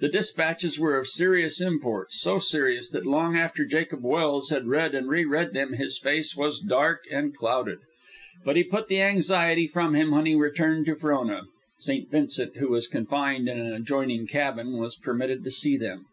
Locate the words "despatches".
0.08-0.80